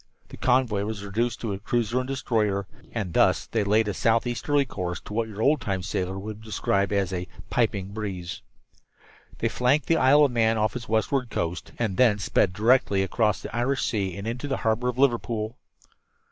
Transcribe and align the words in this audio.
The 0.29 0.37
convoy 0.37 0.83
was 0.85 1.05
reduced 1.05 1.41
to 1.41 1.53
a 1.53 1.59
cruiser 1.59 1.99
and 1.99 2.07
destroyer, 2.07 2.65
and 2.91 3.13
thus 3.13 3.45
they 3.45 3.63
laid 3.63 3.87
a 3.87 3.93
southeasterly 3.93 4.65
course 4.65 4.99
to 5.01 5.13
what 5.13 5.27
your 5.27 5.43
old 5.43 5.61
time 5.61 5.83
sailor 5.83 6.17
would 6.17 6.37
have 6.37 6.43
described 6.43 6.91
as 6.91 7.13
"a 7.13 7.27
piping 7.51 7.89
breeze." 7.89 8.41
They 9.37 9.47
flanked 9.47 9.85
the 9.85 9.97
Isle 9.97 10.25
of 10.25 10.31
Man 10.31 10.57
off 10.57 10.75
its 10.75 10.89
westward 10.89 11.29
coast, 11.29 11.71
and 11.77 11.97
thence 11.97 12.23
sped 12.23 12.51
directly 12.51 13.03
across 13.03 13.43
the 13.43 13.55
Irish 13.55 13.83
Sea 13.83 14.17
and 14.17 14.25
into 14.25 14.47
the 14.47 14.57
harbor 14.65 14.89
of 14.89 14.97
Liverpool. 14.97 15.59